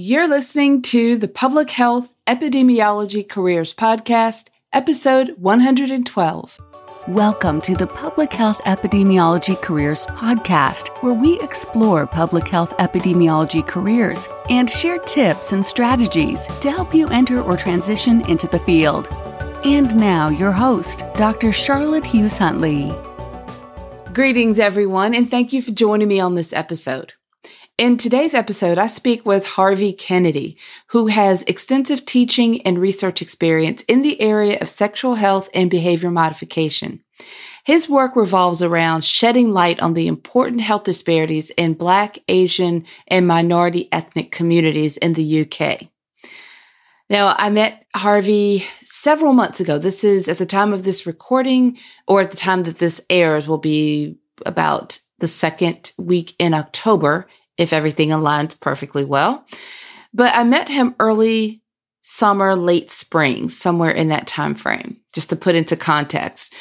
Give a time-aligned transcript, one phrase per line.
[0.00, 6.60] You're listening to the Public Health Epidemiology Careers Podcast, episode 112.
[7.08, 14.28] Welcome to the Public Health Epidemiology Careers Podcast, where we explore public health epidemiology careers
[14.48, 19.08] and share tips and strategies to help you enter or transition into the field.
[19.64, 21.52] And now, your host, Dr.
[21.52, 22.96] Charlotte Hughes Huntley.
[24.14, 27.14] Greetings, everyone, and thank you for joining me on this episode.
[27.78, 30.56] In today's episode, I speak with Harvey Kennedy,
[30.88, 36.10] who has extensive teaching and research experience in the area of sexual health and behavior
[36.10, 37.04] modification.
[37.62, 43.28] His work revolves around shedding light on the important health disparities in Black, Asian, and
[43.28, 45.82] minority ethnic communities in the UK.
[47.08, 49.78] Now, I met Harvey several months ago.
[49.78, 53.46] This is at the time of this recording, or at the time that this airs,
[53.46, 57.28] will be about the second week in October
[57.58, 59.44] if everything aligns perfectly well.
[60.14, 61.62] But I met him early
[62.02, 66.54] summer, late spring, somewhere in that time frame, just to put into context.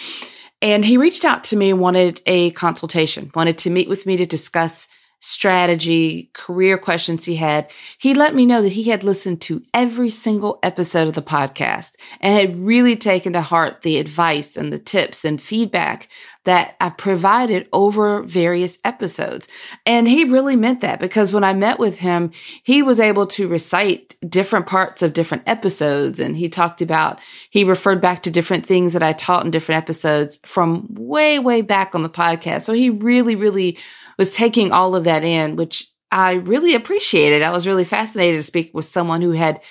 [0.61, 4.25] And he reached out to me wanted a consultation, wanted to meet with me to
[4.25, 4.87] discuss
[5.19, 10.09] strategy, career questions he had, he let me know that he had listened to every
[10.09, 14.77] single episode of the podcast and had really taken to heart the advice and the
[14.77, 16.07] tips and feedback
[16.43, 19.47] that I provided over various episodes.
[19.85, 22.31] And he really meant that because when I met with him,
[22.63, 26.19] he was able to recite different parts of different episodes.
[26.19, 29.81] And he talked about, he referred back to different things that I taught in different
[29.81, 32.61] episodes from way, way back on the podcast.
[32.61, 33.77] So he really, really
[34.17, 37.43] was taking all of that in, which I really appreciated.
[37.43, 39.61] I was really fascinated to speak with someone who had,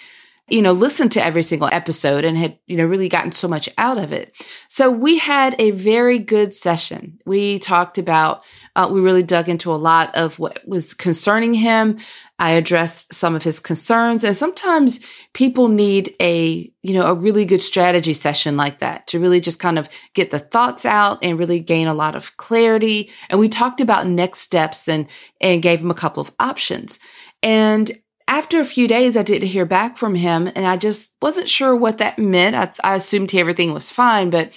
[0.48, 3.68] you know, listened to every single episode and had, you know, really gotten so much
[3.78, 4.32] out of it.
[4.68, 7.18] So we had a very good session.
[7.26, 8.44] We talked about,
[8.76, 11.98] uh, we really dug into a lot of what was concerning him.
[12.38, 15.00] I addressed some of his concerns and sometimes
[15.32, 19.58] people need a, you know, a really good strategy session like that to really just
[19.58, 23.10] kind of get the thoughts out and really gain a lot of clarity.
[23.30, 25.08] And we talked about next steps and,
[25.40, 27.00] and gave him a couple of options.
[27.42, 27.90] And
[28.36, 31.74] after a few days, I didn't hear back from him and I just wasn't sure
[31.74, 32.54] what that meant.
[32.54, 34.52] I, I assumed everything was fine, but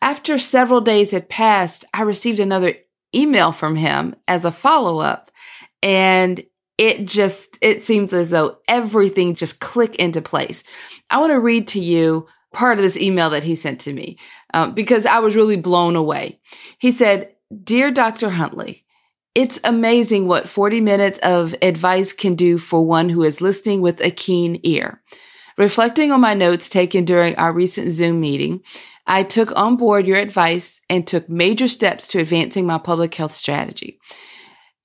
[0.00, 2.76] after several days had passed, I received another
[3.12, 5.32] email from him as a follow up.
[5.82, 6.44] And
[6.78, 10.62] it just it seems as though everything just click into place
[11.08, 14.18] i want to read to you part of this email that he sent to me
[14.52, 16.38] um, because i was really blown away
[16.78, 17.32] he said
[17.64, 18.84] dear dr huntley
[19.36, 24.00] it's amazing what 40 minutes of advice can do for one who is listening with
[24.00, 25.02] a keen ear.
[25.58, 28.62] Reflecting on my notes taken during our recent zoom meeting
[29.06, 33.32] i took on board your advice and took major steps to advancing my public health
[33.32, 34.00] strategy.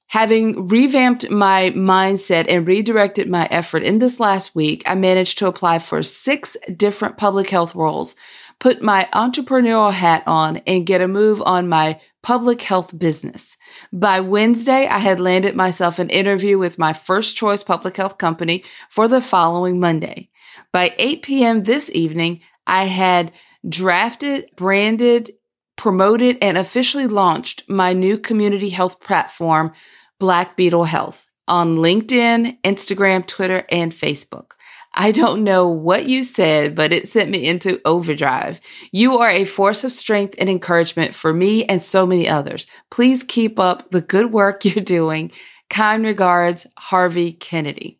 [0.08, 5.48] Having revamped my mindset and redirected my effort in this last week, I managed to
[5.48, 8.18] apply for six different public health roles,
[8.62, 13.58] put my entrepreneurial hat on, and get a move on my public health business.
[13.92, 18.64] By Wednesday, I had landed myself an interview with my first choice public health company
[18.88, 20.30] for the following Monday.
[20.72, 21.64] By 8 p.m.
[21.64, 23.32] this evening, I had
[23.68, 25.32] drafted, branded,
[25.76, 29.74] promoted, and officially launched my new community health platform,
[30.20, 34.52] Black Beetle Health on LinkedIn, Instagram, Twitter, and Facebook.
[34.94, 38.60] I don't know what you said, but it sent me into overdrive.
[38.92, 42.68] You are a force of strength and encouragement for me and so many others.
[42.90, 45.32] Please keep up the good work you're doing.
[45.70, 48.00] Kind regards, Harvey Kennedy.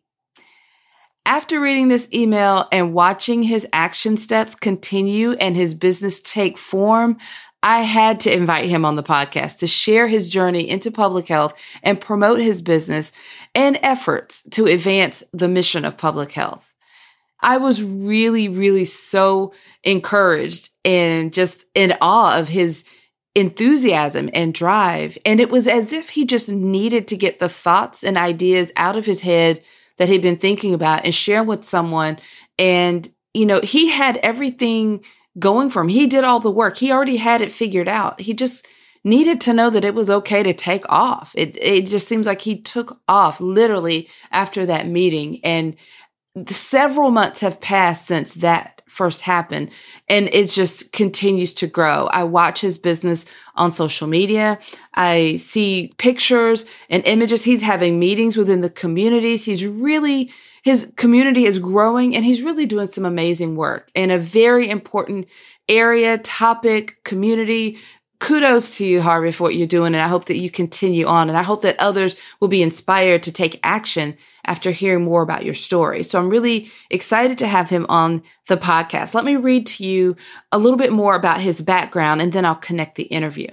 [1.24, 7.16] After reading this email and watching his action steps continue and his business take form,
[7.62, 11.54] I had to invite him on the podcast to share his journey into public health
[11.82, 13.12] and promote his business
[13.54, 16.71] and efforts to advance the mission of public health.
[17.42, 22.84] I was really, really so encouraged and just in awe of his
[23.34, 25.16] enthusiasm and drive.
[25.24, 28.96] And it was as if he just needed to get the thoughts and ideas out
[28.96, 29.62] of his head
[29.98, 32.18] that he'd been thinking about and share with someone.
[32.58, 35.02] And, you know, he had everything
[35.38, 35.88] going for him.
[35.88, 36.76] He did all the work.
[36.76, 38.20] He already had it figured out.
[38.20, 38.66] He just
[39.04, 41.32] needed to know that it was okay to take off.
[41.36, 45.76] It it just seems like he took off literally after that meeting and
[46.46, 49.70] several months have passed since that first happened
[50.08, 52.06] and it just continues to grow.
[52.08, 53.24] I watch his business
[53.54, 54.58] on social media.
[54.94, 57.44] I see pictures and images.
[57.44, 59.44] He's having meetings within the communities.
[59.44, 60.30] He's really
[60.62, 65.26] his community is growing and he's really doing some amazing work in a very important
[65.68, 67.78] area, topic, community,
[68.22, 69.94] kudos to you, Harvey, for what you're doing.
[69.94, 71.28] And I hope that you continue on.
[71.28, 75.44] And I hope that others will be inspired to take action after hearing more about
[75.44, 76.04] your story.
[76.04, 79.12] So I'm really excited to have him on the podcast.
[79.12, 80.16] Let me read to you
[80.52, 83.48] a little bit more about his background and then I'll connect the interview.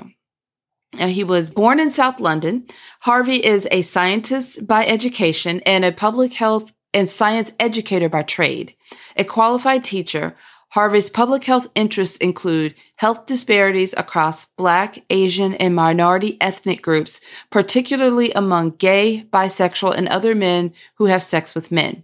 [0.94, 2.66] Now, he was born in South London.
[3.01, 8.75] Harvey is a scientist by education and a public health and science educator by trade.
[9.16, 10.36] A qualified teacher,
[10.74, 18.31] Harvey's public health interests include health disparities across Black, Asian, and minority ethnic groups, particularly
[18.33, 22.04] among gay, bisexual, and other men who have sex with men.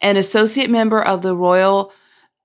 [0.00, 1.92] An associate member of the Royal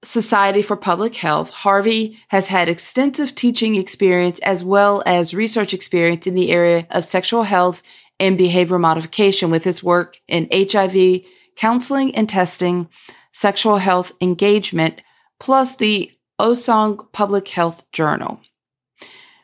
[0.04, 6.28] Society for Public Health, Harvey has had extensive teaching experience as well as research experience
[6.28, 7.82] in the area of sexual health
[8.20, 11.22] and behavior modification with his work in HIV,
[11.56, 12.90] counseling and testing,
[13.32, 15.02] sexual health engagement,
[15.40, 18.40] plus the Osong Public Health Journal.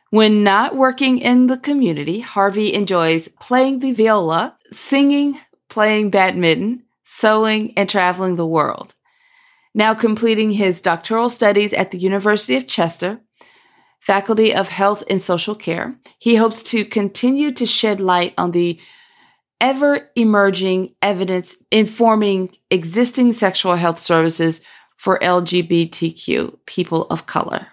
[0.09, 5.39] When not working in the community, Harvey enjoys playing the viola, singing,
[5.69, 8.93] playing badminton, sewing, and traveling the world.
[9.73, 13.21] Now completing his doctoral studies at the University of Chester,
[14.01, 18.79] Faculty of Health and Social Care, he hopes to continue to shed light on the
[19.61, 24.59] ever emerging evidence informing existing sexual health services
[25.01, 27.69] for LGBTQ people of color.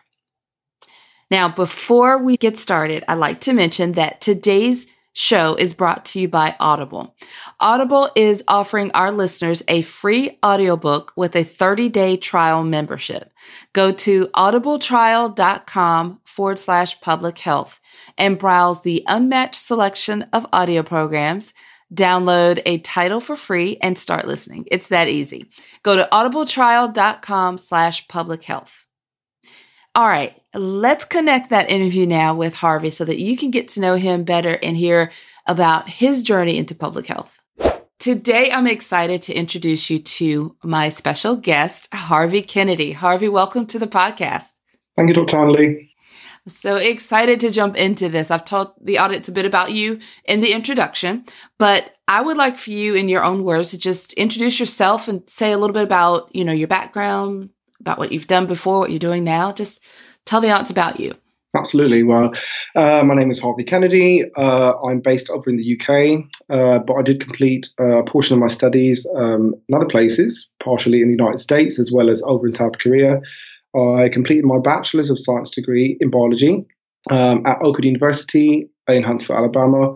[1.30, 6.20] Now, before we get started, I'd like to mention that today's show is brought to
[6.20, 7.14] you by Audible.
[7.60, 13.30] Audible is offering our listeners a free audiobook with a 30 day trial membership.
[13.75, 17.78] Go to audibletrial.com forward slash public health
[18.16, 21.52] and browse the unmatched selection of audio programs
[21.93, 24.67] download a title for free and start listening.
[24.70, 25.50] It's that easy.
[25.82, 28.87] Go to audibletrial.com slash public health.
[29.94, 33.81] All right, let's connect that interview now with Harvey so that you can get to
[33.81, 35.11] know him better and hear
[35.46, 37.43] about his journey into public health.
[37.99, 42.93] Today, I'm excited to introduce you to my special guest, Harvey Kennedy.
[42.93, 44.52] Harvey, welcome to the podcast.
[44.94, 45.37] Thank you, Dr.
[45.37, 45.88] Huntley.
[46.48, 48.30] So excited to jump into this.
[48.30, 51.24] I've told the audience a bit about you in the introduction,
[51.58, 55.28] but I would like for you, in your own words, to just introduce yourself and
[55.28, 57.50] say a little bit about, you know, your background,
[57.80, 59.52] about what you've done before, what you're doing now.
[59.52, 59.82] Just
[60.24, 61.14] tell the audience about you.
[61.56, 62.02] Absolutely.
[62.02, 62.32] Well,
[62.76, 64.24] uh, my name is Harvey Kennedy.
[64.36, 68.40] Uh, I'm based over in the UK, uh, but I did complete a portion of
[68.40, 72.46] my studies um, in other places, partially in the United States as well as over
[72.46, 73.20] in South Korea.
[73.78, 76.66] I completed my Bachelor's of Science degree in biology
[77.10, 79.94] um, at Oakwood University in Huntsville, Alabama,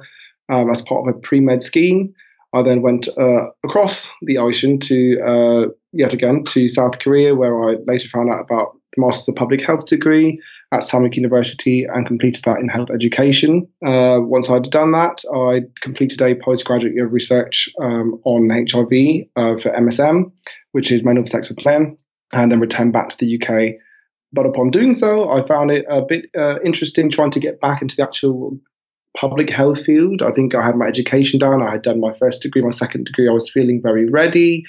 [0.51, 2.15] um, as part of a pre med scheme.
[2.55, 7.63] I then went uh, across the ocean to, uh, yet again, to South Korea, where
[7.63, 10.39] I later found out about the Master's of Public Health degree
[10.71, 13.67] at Sahmyook University and completed that in health education.
[13.85, 19.29] Uh, once I'd done that, I completed a postgraduate year of research um, on HIV
[19.37, 20.31] uh, for MSM,
[20.73, 21.97] which is mental sex with men
[22.33, 23.81] and then return back to the UK.
[24.33, 27.83] But upon doing so, I found it a bit uh, interesting trying to get back
[27.83, 28.59] into the actual
[29.17, 30.23] public health field.
[30.23, 31.63] I think I had my education done.
[31.63, 33.29] I had done my first degree, my second degree.
[33.29, 34.65] I was feeling very ready,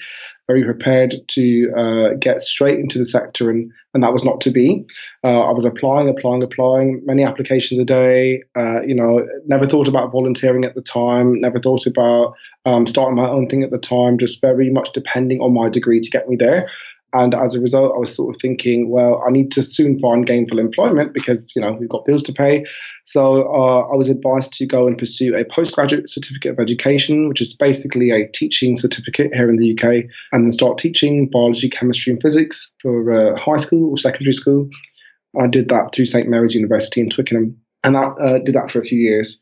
[0.46, 4.50] very prepared to uh, get straight into the sector, and, and that was not to
[4.50, 4.84] be.
[5.22, 8.42] Uh, I was applying, applying, applying, many applications a day.
[8.54, 12.34] Uh, you know, never thought about volunteering at the time, never thought about
[12.66, 16.00] um, starting my own thing at the time, just very much depending on my degree
[16.00, 16.70] to get me there.
[17.14, 20.26] And as a result, I was sort of thinking, well, I need to soon find
[20.26, 22.64] gainful employment because, you know, we've got bills to pay.
[23.04, 27.40] So uh, I was advised to go and pursue a postgraduate certificate of education, which
[27.40, 32.12] is basically a teaching certificate here in the UK, and then start teaching biology, chemistry,
[32.12, 34.68] and physics for uh, high school or secondary school.
[35.40, 36.28] I did that through St.
[36.28, 39.40] Mary's University in Twickenham, and I uh, did that for a few years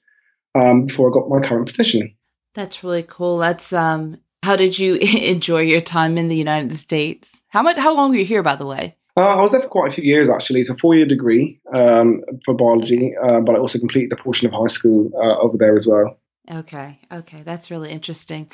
[0.55, 2.14] um, before I got my current position.
[2.55, 3.38] That's really cool.
[3.38, 7.43] That's um, how did you enjoy your time in the United States?
[7.49, 7.77] How much?
[7.77, 8.97] How long were you here, by the way?
[9.17, 10.61] Uh, I was there for quite a few years, actually.
[10.61, 14.55] It's a four-year degree um, for biology, uh, but I also completed a portion of
[14.55, 16.19] high school uh, over there as well.
[16.51, 18.51] Okay, okay, that's really interesting.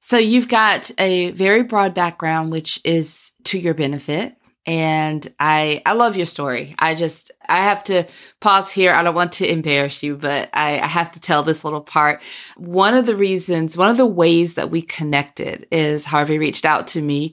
[0.00, 5.92] So you've got a very broad background, which is to your benefit and I I
[5.92, 6.74] love your story.
[6.78, 8.04] I just I have to
[8.40, 8.92] pause here.
[8.92, 12.20] I don't want to embarrass you, but I, I, have to tell this little part.
[12.56, 16.88] One of the reasons, one of the ways that we connected is Harvey reached out
[16.88, 17.32] to me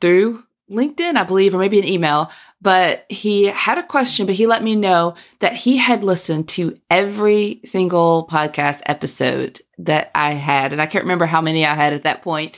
[0.00, 2.30] through LinkedIn, I believe, or maybe an email.
[2.60, 6.76] But he had a question, but he let me know that he had listened to
[6.90, 11.92] every single podcast episode that I had, and I can't remember how many I had
[11.92, 12.56] at that point.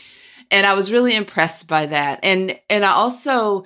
[0.50, 2.20] And I was really impressed by that.
[2.22, 3.64] And and I also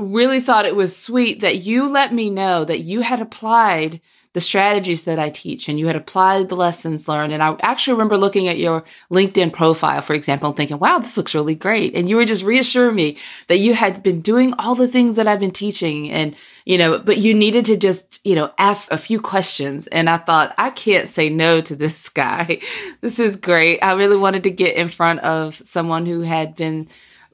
[0.00, 4.00] really thought it was sweet that you let me know that you had applied
[4.34, 7.32] the strategies that I teach and you had applied the lessons learned.
[7.32, 11.16] And I actually remember looking at your LinkedIn profile, for example, and thinking, wow, this
[11.16, 11.94] looks really great.
[11.94, 13.16] And you were just reassuring me
[13.48, 16.36] that you had been doing all the things that I've been teaching and,
[16.66, 19.86] you know, but you needed to just, you know, ask a few questions.
[19.88, 22.60] And I thought, I can't say no to this guy.
[23.00, 23.80] This is great.
[23.82, 26.88] I really wanted to get in front of someone who had been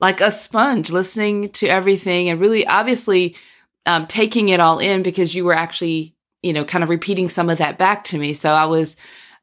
[0.05, 3.37] like a sponge listening to everything and really obviously
[3.87, 7.49] um, taking it all in because you were actually you know, kind of repeating some
[7.49, 8.35] of that back to me.
[8.35, 8.97] So I was,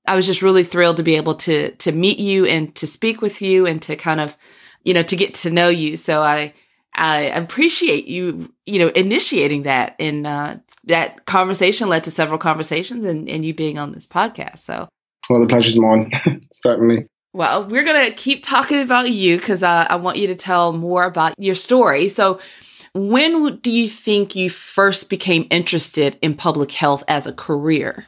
[0.06, 3.22] I was just really thrilled to be able to, to meet you and to speak
[3.24, 4.38] with you and to kind of,
[4.84, 5.98] you know, to get to know you.
[5.98, 6.53] So I,
[6.94, 13.03] I appreciate you, you know, initiating that and, uh, that conversation led to several conversations
[13.03, 14.60] and, and you being on this podcast.
[14.60, 14.88] So,
[15.27, 16.12] well, the pleasure's mine,
[16.53, 17.08] certainly.
[17.34, 20.74] Well, we're going to keep talking about you because uh, I want you to tell
[20.74, 22.10] more about your story.
[22.10, 22.40] So,
[22.94, 28.08] when do you think you first became interested in public health as a career?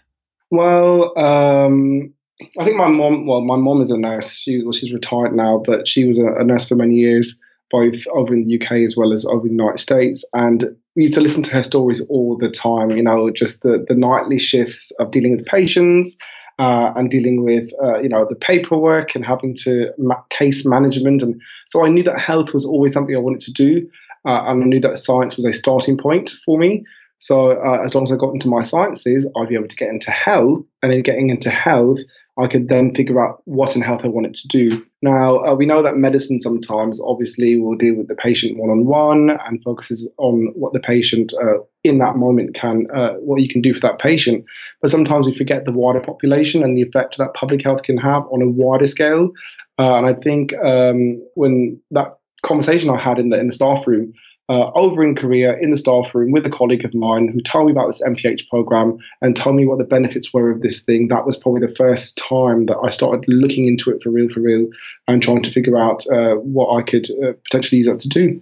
[0.51, 2.13] Well, um,
[2.59, 3.25] I think my mom.
[3.25, 4.35] Well, my mom is a nurse.
[4.35, 7.39] She well, she's retired now, but she was a, a, nurse for many years,
[7.71, 10.25] both over in the UK as well as over in the United States.
[10.33, 12.91] And we used to listen to her stories all the time.
[12.91, 16.17] You know, just the the nightly shifts of dealing with patients.
[16.59, 21.23] Uh, and dealing with uh, you know the paperwork and having to ma- case management
[21.23, 23.89] and so I knew that health was always something I wanted to do
[24.25, 26.85] uh, and I knew that science was a starting point for me.
[27.19, 29.89] So uh, as long as I got into my sciences, I'd be able to get
[29.89, 31.99] into health, and then getting into health,
[32.37, 34.85] I could then figure out what in health I wanted to do.
[35.01, 38.85] Now, uh, we know that medicine sometimes obviously will deal with the patient one on
[38.85, 43.49] one and focuses on what the patient uh, in that moment can, uh, what you
[43.49, 44.45] can do for that patient.
[44.81, 48.23] But sometimes we forget the wider population and the effect that public health can have
[48.31, 49.31] on a wider scale.
[49.77, 53.87] Uh, and I think um, when that conversation I had in the in the staff
[53.87, 54.13] room
[54.49, 57.67] uh, over in Korea in the staff room with a colleague of mine who told
[57.67, 61.07] me about this MPH program and told me what the benefits were of this thing.
[61.07, 64.41] That was probably the first time that I started looking into it for real, for
[64.41, 64.67] real,
[65.07, 68.41] and trying to figure out uh, what I could uh, potentially use that to do.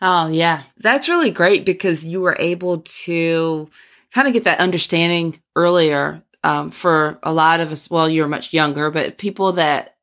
[0.00, 0.62] Oh, yeah.
[0.78, 3.70] That's really great because you were able to
[4.12, 7.90] kind of get that understanding earlier um, for a lot of us.
[7.90, 9.96] Well, you're much younger, but people that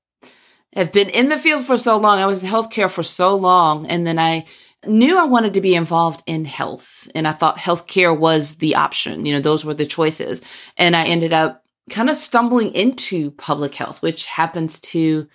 [0.76, 2.20] have been in the field for so long.
[2.20, 3.88] I was in healthcare for so long.
[3.88, 4.46] And then I
[4.86, 7.08] knew I wanted to be involved in health.
[7.14, 9.26] And I thought healthcare was the option.
[9.26, 10.42] You know, those were the choices.
[10.78, 15.28] And I ended up kind of stumbling into public health, which happens to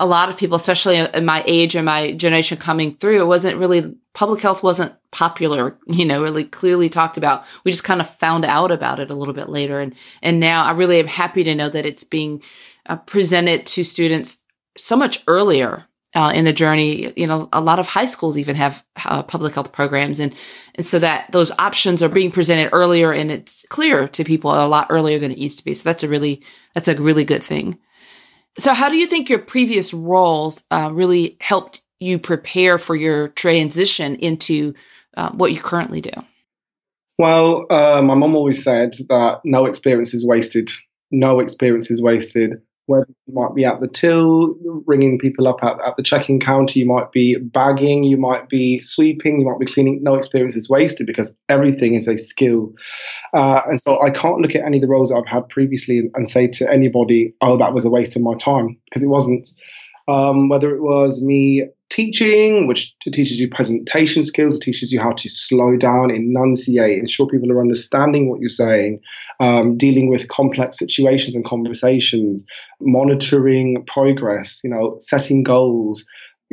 [0.00, 3.20] a lot of people, especially in my age and my generation coming through.
[3.20, 7.44] It wasn't really, public health wasn't popular, you know, really clearly talked about.
[7.64, 9.78] We just kind of found out about it a little bit later.
[9.78, 12.42] And, and now I really am happy to know that it's being
[12.86, 14.38] uh, presented to students
[14.78, 17.12] so much earlier uh, in the journey.
[17.14, 20.34] You know, a lot of high schools even have uh, public health programs, and
[20.74, 24.66] and so that those options are being presented earlier, and it's clear to people a
[24.66, 25.74] lot earlier than it used to be.
[25.74, 26.42] So that's a really
[26.74, 27.78] that's a really good thing.
[28.58, 33.28] So, how do you think your previous roles uh, really helped you prepare for your
[33.28, 34.74] transition into
[35.16, 36.10] uh, what you currently do?
[37.18, 40.70] Well, uh, my mom always said that no experience is wasted.
[41.10, 44.54] No experience is wasted whether you might be at the till,
[44.84, 48.82] ringing people up at, at the checking counter, you might be bagging, you might be
[48.82, 50.00] sweeping, you might be cleaning.
[50.02, 52.72] No experience is wasted because everything is a skill.
[53.32, 56.10] Uh, and so I can't look at any of the roles that I've had previously
[56.14, 59.48] and, say to anybody, oh, that was a waste of my time, because it wasn't.
[60.08, 65.12] Um, whether it was me teaching, which teaches you presentation skills, it teaches you how
[65.12, 69.00] to slow down, enunciate, ensure people are understanding what you're saying,
[69.40, 72.44] um, dealing with complex situations and conversations,
[72.80, 76.06] monitoring progress, you know, setting goals,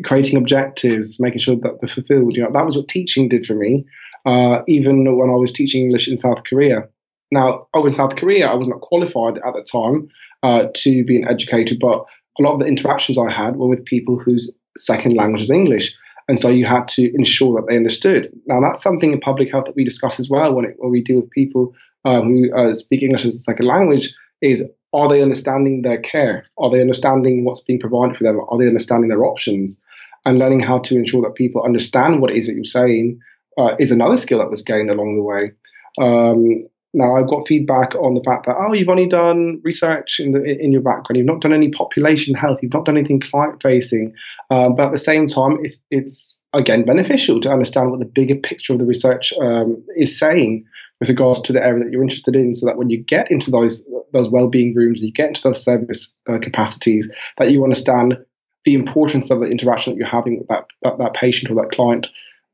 [0.04, 2.36] creating objectives, making sure that they're fulfilled.
[2.36, 3.86] You know, that was what teaching did for me,
[4.26, 6.88] uh, even when I was teaching English in South Korea.
[7.32, 10.08] Now, over in South Korea, I was not qualified at the time
[10.44, 12.06] uh, to be an educator, but
[12.40, 15.96] a lot of the interactions I had were with people whose second language is English.
[16.28, 18.32] And so you had to ensure that they understood.
[18.48, 21.02] Now, that's something in public health that we discuss as well when, it, when we
[21.02, 25.22] deal with people uh, who uh, speak English as a second language is are they
[25.22, 26.46] understanding their care?
[26.58, 28.40] Are they understanding what's being provided for them?
[28.50, 29.78] Are they understanding their options?
[30.26, 33.20] And learning how to ensure that people understand what it is that you're saying
[33.58, 35.52] uh, is another skill that was gained along the way.
[36.00, 40.32] Um, now, I've got feedback on the fact that, oh, you've only done research in,
[40.32, 41.18] the, in your background.
[41.18, 42.60] You've not done any population health.
[42.62, 44.14] You've not done anything client facing.
[44.50, 48.36] Um, but at the same time, it's, it's, again, beneficial to understand what the bigger
[48.36, 50.66] picture of the research um, is saying
[51.00, 53.52] with regards to the area that you're interested in so that when you get into
[53.52, 58.18] those, those well-being rooms, and you get into those service uh, capacities, that you understand
[58.66, 61.72] the importance of the interaction that you're having with that, that, that patient or that
[61.72, 62.08] client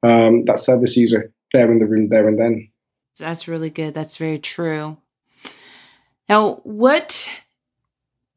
[0.03, 2.69] um, that service user there in the room there and then.
[3.19, 3.93] That's really good.
[3.93, 4.97] That's very true.
[6.29, 7.29] Now, what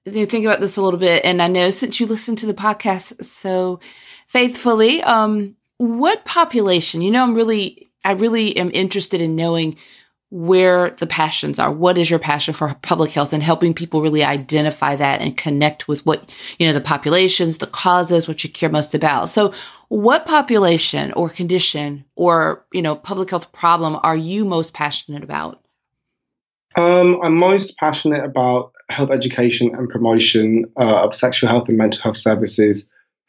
[0.04, 2.54] you think about this a little bit, and I know since you listen to the
[2.54, 3.80] podcast so
[4.26, 7.02] faithfully, um, what population?
[7.02, 9.76] You know, I'm really, I really am interested in knowing
[10.30, 11.70] where the passions are.
[11.70, 15.86] What is your passion for public health and helping people really identify that and connect
[15.86, 19.28] with what, you know, the populations, the causes, what you care most about.
[19.28, 19.52] So
[19.88, 25.62] what population or condition or, you know, public health problem are you most passionate about?
[26.76, 32.02] Um, I'm most passionate about health education and promotion uh, of sexual health and mental
[32.02, 32.88] health services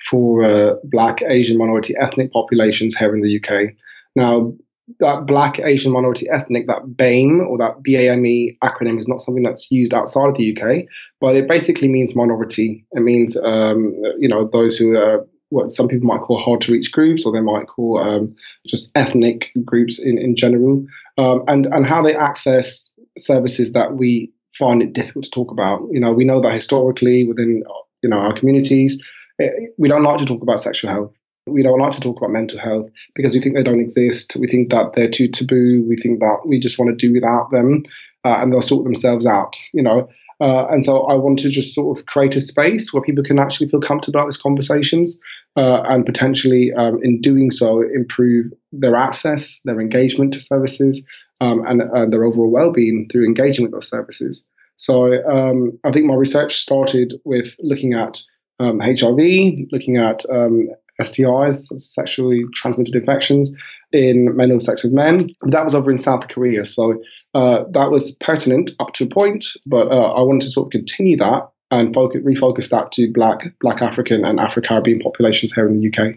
[0.10, 3.74] for uh, Black, Asian, minority ethnic populations here in the UK.
[4.16, 4.54] Now,
[5.00, 9.70] that Black, Asian, minority ethnic, that BAME or that BAME acronym is not something that's
[9.70, 10.86] used outside of the UK,
[11.20, 12.86] but it basically means minority.
[12.92, 16.72] It means, um, you know, those who are what some people might call hard to
[16.72, 20.86] reach groups, or they might call um, just ethnic groups in, in general,
[21.18, 25.82] um, and, and how they access services that we find it difficult to talk about.
[25.92, 27.64] You know, we know that historically within,
[28.02, 29.02] you know, our communities,
[29.38, 31.14] it, eh, we don't like to talk about sexual health
[31.48, 34.36] we don't like to talk about mental health because we think they don't exist.
[34.40, 35.86] We think that they're too taboo.
[35.88, 37.84] We think that we just want to do without them
[38.26, 40.10] uh, and they'll sort themselves out, you know.
[40.40, 43.40] Uh, and so I want to just sort of create a space where people can
[43.40, 45.20] actually feel comfortable about these conversations
[45.56, 51.04] uh, and potentially, um, in doing so, improve their access, their engagement to services,
[51.42, 54.46] um, and uh, their overall well-being through engaging with those services.
[54.78, 58.22] So um, I think my research started with looking at
[58.60, 60.70] um, HIV, looking at um,
[61.02, 63.52] STIs, sexually transmitted infections,
[63.92, 65.30] in men have sex with men.
[65.44, 66.66] That was over in South Korea.
[66.66, 67.02] So
[67.34, 70.72] uh, that was pertinent up to a point, but uh, I wanted to sort of
[70.72, 75.68] continue that and focus, refocus that to Black, Black African, and Afro Caribbean populations here
[75.68, 76.16] in the UK.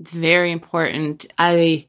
[0.00, 1.26] It's very important.
[1.38, 1.86] I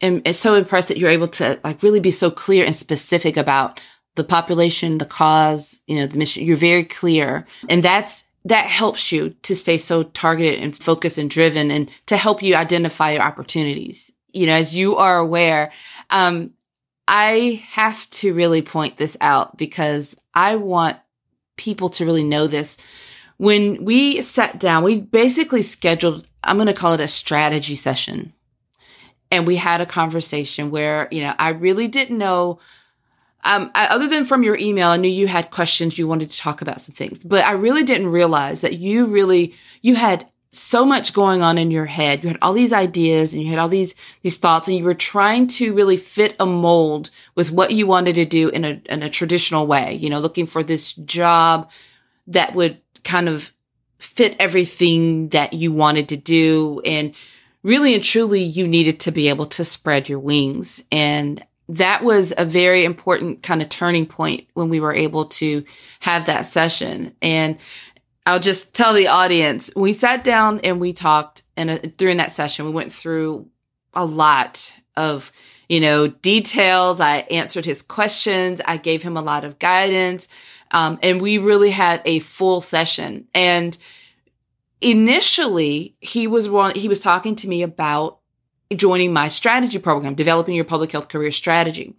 [0.00, 3.80] am so impressed that you're able to like really be so clear and specific about
[4.16, 6.44] the population, the cause, you know, the mission.
[6.44, 11.30] You're very clear, and that's that helps you to stay so targeted and focused and
[11.30, 14.12] driven and to help you identify your opportunities.
[14.32, 15.72] You know, as you are aware,
[16.10, 16.52] um,
[17.08, 20.98] I have to really point this out because I want
[21.56, 22.76] people to really know this.
[23.36, 28.32] When we sat down, we basically scheduled, I'm going to call it a strategy session.
[29.30, 32.60] And we had a conversation where, you know, I really didn't know
[33.44, 36.38] um, I, other than from your email, I knew you had questions you wanted to
[36.38, 40.84] talk about some things, but I really didn't realize that you really, you had so
[40.84, 42.22] much going on in your head.
[42.22, 44.94] You had all these ideas and you had all these, these thoughts and you were
[44.94, 49.02] trying to really fit a mold with what you wanted to do in a, in
[49.02, 51.70] a traditional way, you know, looking for this job
[52.28, 53.52] that would kind of
[53.98, 56.80] fit everything that you wanted to do.
[56.84, 57.14] And
[57.62, 60.82] really and truly, you needed to be able to spread your wings.
[60.90, 65.64] And that was a very important kind of turning point when we were able to
[66.00, 67.14] have that session.
[67.22, 67.58] And
[68.26, 72.64] I'll just tell the audience, we sat down and we talked and during that session,
[72.64, 73.48] we went through
[73.94, 75.32] a lot of,
[75.68, 77.00] you know, details.
[77.00, 78.60] I answered his questions.
[78.64, 80.28] I gave him a lot of guidance.
[80.70, 83.28] Um, and we really had a full session.
[83.34, 83.76] And
[84.80, 86.46] initially he was
[86.76, 88.18] he was talking to me about
[88.74, 91.94] joining my strategy program, developing your public health career strategy.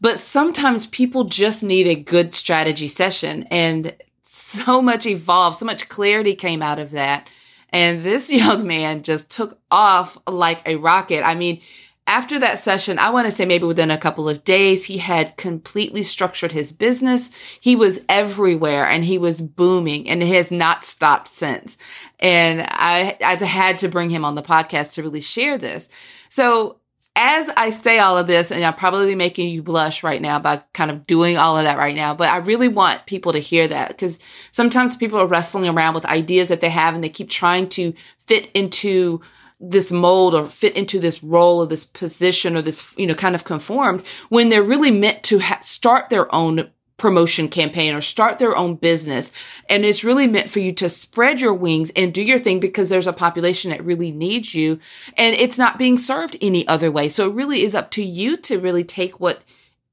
[0.00, 3.94] But sometimes people just need a good strategy session and
[4.24, 7.28] so much evolved, so much clarity came out of that.
[7.70, 11.24] And this young man just took off like a rocket.
[11.24, 11.60] I mean,
[12.06, 15.36] after that session, I want to say maybe within a couple of days, he had
[15.36, 17.30] completely structured his business.
[17.60, 21.76] He was everywhere and he was booming and it has not stopped since.
[22.18, 25.88] And I, I had to bring him on the podcast to really share this.
[26.28, 26.80] So
[27.14, 30.38] as I say all of this, and I'm probably be making you blush right now
[30.38, 33.38] by kind of doing all of that right now, but I really want people to
[33.38, 34.18] hear that because
[34.50, 37.92] sometimes people are wrestling around with ideas that they have and they keep trying to
[38.26, 39.20] fit into
[39.62, 43.34] this mold or fit into this role or this position or this, you know, kind
[43.34, 46.70] of conformed when they're really meant to ha- start their own
[47.02, 49.32] promotion campaign or start their own business.
[49.68, 52.88] And it's really meant for you to spread your wings and do your thing because
[52.88, 54.78] there's a population that really needs you
[55.16, 57.08] and it's not being served any other way.
[57.08, 59.42] So it really is up to you to really take what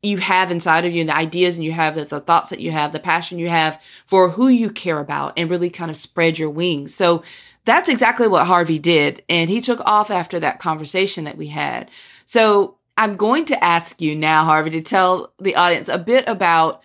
[0.02, 2.60] you have inside of you and the ideas and you have the, the thoughts that
[2.60, 5.98] you have, the passion you have for who you care about and really kind of
[5.98, 6.94] spread your wings.
[6.94, 7.24] So
[7.70, 9.24] that's exactly what Harvey did.
[9.30, 11.90] And he took off after that conversation that we had.
[12.26, 16.82] So I'm going to ask you now, Harvey, to tell the audience a bit about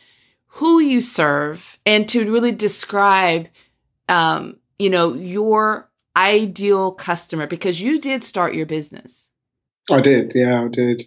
[0.47, 3.49] who you serve and to really describe,
[4.09, 9.31] um, you know, your ideal customer because you did start your business.
[9.91, 11.05] I did, yeah, I did.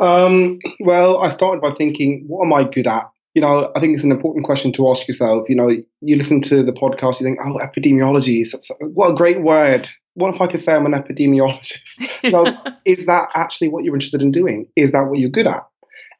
[0.00, 3.10] Um, well, I started by thinking, what am I good at?
[3.34, 5.48] You know, I think it's an important question to ask yourself.
[5.48, 8.46] You know, you listen to the podcast, you think, oh, epidemiology,
[8.80, 9.88] what a great word.
[10.14, 12.06] What if I could say I'm an epidemiologist?
[12.30, 12.44] so,
[12.84, 14.68] is that actually what you're interested in doing?
[14.76, 15.66] Is that what you're good at?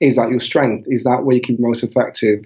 [0.00, 0.86] Is that your strength?
[0.88, 2.44] Is that where you can be most effective?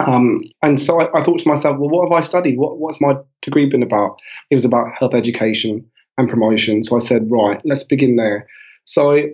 [0.00, 2.58] Um, and so I, I, thought to myself, well, what have I studied?
[2.58, 4.20] What, what's my degree been about?
[4.50, 6.82] It was about health education and promotion.
[6.82, 8.48] So I said, right, let's begin there.
[8.84, 9.28] So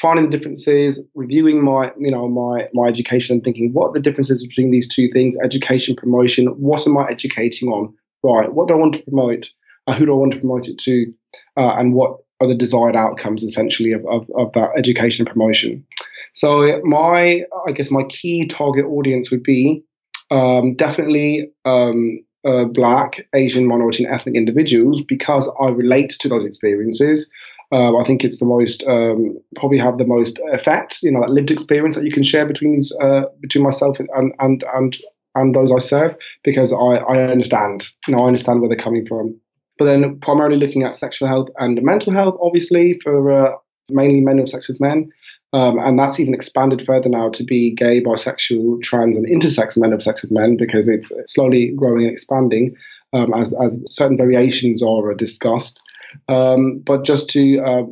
[0.00, 4.00] finding the differences, reviewing my, you know, my my education and thinking what are the
[4.00, 7.94] differences between these two things, education, promotion, what am I educating on?
[8.22, 9.50] Right, what do I want to promote?
[9.86, 11.12] Uh, who do I want to promote it to?
[11.56, 15.86] Uh, and what are the desired outcomes essentially of, of, of that education and promotion?
[16.32, 19.84] So my, I guess my key target audience would be
[20.30, 26.44] um, definitely um, uh, Black, Asian, minority, and ethnic individuals because I relate to those
[26.44, 27.30] experiences.
[27.72, 31.30] Uh, I think it's the most um, probably have the most effect, you know, that
[31.30, 34.96] lived experience that you can share between these uh, between myself and and and
[35.34, 39.06] and those I serve because I I understand, you know, I understand where they're coming
[39.06, 39.38] from.
[39.78, 43.52] But then primarily looking at sexual health and mental health, obviously for uh,
[43.88, 45.10] mainly men who have sex with men.
[45.52, 49.92] Um, and that's even expanded further now to be gay, bisexual, trans, and intersex men
[49.92, 52.74] of sex with men because it's slowly growing and expanding
[53.12, 55.80] um, as, as, certain variations are discussed.
[56.28, 57.82] Um, but just to uh,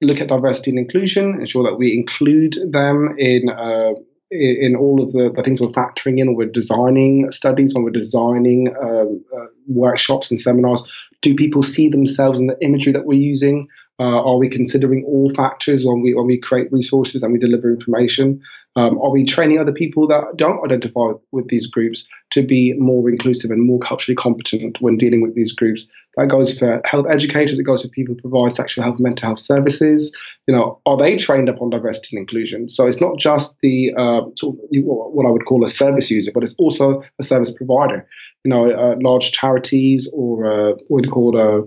[0.00, 3.94] look at diversity and inclusion, ensure that we include them in uh,
[4.30, 8.74] in all of the, the, things we're factoring in, we're designing studies, when we're designing
[8.82, 10.82] um, uh, workshops and seminars,
[11.20, 13.68] do people see themselves in the imagery that we're using?
[14.00, 17.72] Uh, are we considering all factors when we when we create resources and we deliver
[17.72, 18.40] information?
[18.76, 23.08] Um, are we training other people that don't identify with these groups to be more
[23.08, 25.86] inclusive and more culturally competent when dealing with these groups?
[26.16, 27.56] That goes for health educators.
[27.56, 30.12] It goes for people who provide sexual health, and mental health services.
[30.48, 32.68] You know, are they trained up on diversity and inclusion?
[32.68, 36.32] So it's not just the uh, sort of what I would call a service user,
[36.34, 38.08] but it's also a service provider.
[38.44, 41.62] You know, uh, large charities or uh, what we call a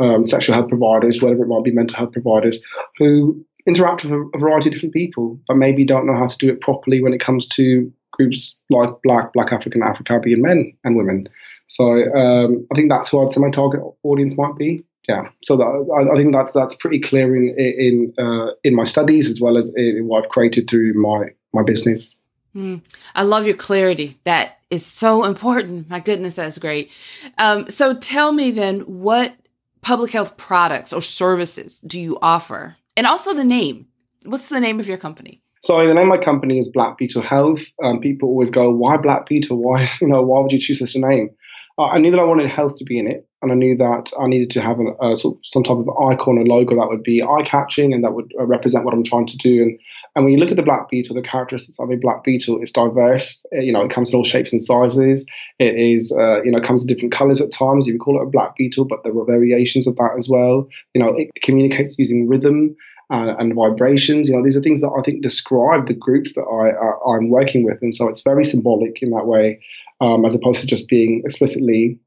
[0.00, 2.58] um, sexual health providers, whether it might be mental health providers,
[2.98, 6.48] who interact with a, variety of different people, but maybe don't know how to do
[6.48, 10.96] it properly when it comes to groups like Black, Black African, Afro Caribbean men and
[10.96, 11.28] women.
[11.68, 11.84] So
[12.14, 14.84] um, I think that's who I'd say my target audience might be.
[15.08, 18.84] Yeah, so that, I, I, think that's that's pretty clear in in uh, in my
[18.84, 22.16] studies as well as in what I've created through my my business.
[22.54, 22.82] Mm,
[23.14, 24.18] I love your clarity.
[24.24, 25.88] That is so important.
[25.88, 26.90] My goodness, that's great.
[27.38, 29.34] Um, so tell me then, what
[29.80, 32.76] public health products or services do you offer?
[32.96, 33.86] And also the name.
[34.24, 35.42] What's the name of your company?
[35.62, 37.62] So the name of my company is Black Beetle Health.
[37.82, 39.58] Um, people always go, "Why Black Beetle?
[39.58, 40.22] Why you know?
[40.22, 41.30] Why would you choose this name?"
[41.84, 44.26] I knew that I wanted health to be in it, and I knew that I
[44.26, 47.42] needed to have an, uh, some type of icon or logo that would be eye
[47.44, 49.62] catching and that would uh, represent what I'm trying to do.
[49.62, 49.78] And
[50.16, 52.72] and when you look at the black beetle, the characteristics of a black beetle, it's
[52.72, 53.44] diverse.
[53.52, 55.24] It, you know, it comes in all shapes and sizes.
[55.58, 57.86] It is, uh, you know, comes in different colors at times.
[57.86, 60.68] You would call it a black beetle, but there are variations of that as well.
[60.94, 62.76] You know, it communicates using rhythm.
[63.12, 64.28] Uh, and vibrations.
[64.28, 67.28] You know, these are things that I think describe the groups that I, uh, I'm
[67.28, 69.58] working with, and so it's very symbolic in that way,
[70.00, 72.00] um, as opposed to just being explicitly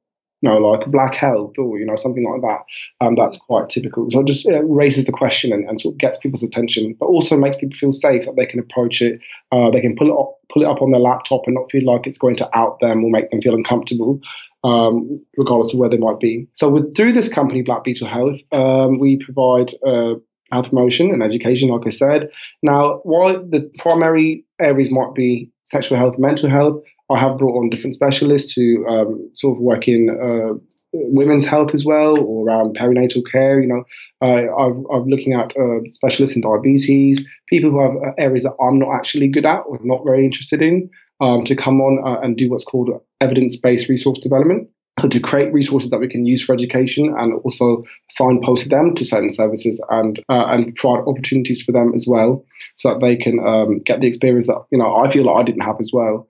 [0.43, 3.05] you know, like black health or, you know, something like that.
[3.05, 4.11] Um, that's quite typical.
[4.11, 7.37] So it just raises the question and, and, sort of gets people's attention, but also
[7.37, 9.21] makes people feel safe that they can approach it.
[9.53, 11.85] Uh, they can pull it up, pull it up on their laptop and not feel
[11.85, 14.19] like it's going to out them or make them feel uncomfortable.
[14.65, 16.47] Um, regardless of where they might be.
[16.55, 20.15] So, with, through this company, Black Beetle Health, um, we provide uh,
[20.53, 22.29] health promotion and education, like I said.
[22.61, 27.69] Now, while the primary areas might be sexual health, mental health, I have brought on
[27.69, 30.57] different specialists who um, sort of work in uh,
[30.93, 33.61] women's health as well, or around perinatal care.
[33.61, 33.83] You know,
[34.21, 38.55] uh, I'm, I'm, looking at uh, specialists in diabetes, people who have uh, areas that
[38.61, 40.89] I'm not actually good at or not very interested in,
[41.19, 42.89] um, to come on uh, and do what's called
[43.21, 44.69] evidence-based resource development.
[45.09, 49.31] To create resources that we can use for education and also signpost them to certain
[49.31, 53.79] services and uh, and provide opportunities for them as well, so that they can um,
[53.79, 56.29] get the experience that you know I feel like I didn't have as well.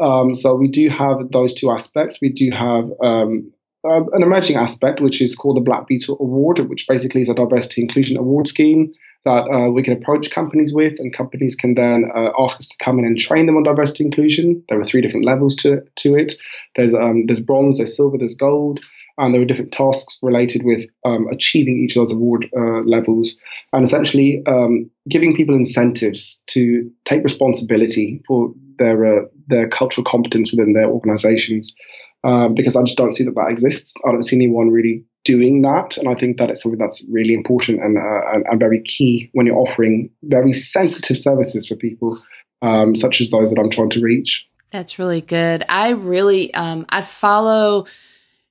[0.00, 2.18] Um, so we do have those two aspects.
[2.20, 3.52] We do have um,
[3.84, 7.34] uh, an emerging aspect, which is called the Black Beetle Award, which basically is a
[7.34, 8.92] diversity inclusion award scheme
[9.24, 12.76] that uh, we can approach companies with, and companies can then uh, ask us to
[12.82, 14.64] come in and train them on diversity inclusion.
[14.68, 16.34] There are three different levels to to it.
[16.76, 18.80] There's um, there's bronze, there's silver, there's gold,
[19.18, 23.36] and there are different tasks related with um, achieving each of those award uh, levels,
[23.72, 30.52] and essentially um, giving people incentives to take responsibility for their uh, their cultural competence
[30.52, 31.74] within their organisations.
[32.22, 33.94] Um, because I just don't see that that exists.
[34.06, 35.96] I don't see anyone really doing that.
[35.96, 39.30] And I think that it's something that's really important and, uh, and, and, very key
[39.32, 42.20] when you're offering very sensitive services for people,
[42.60, 44.46] um, such as those that I'm trying to reach.
[44.70, 45.64] That's really good.
[45.68, 47.86] I really, um, I follow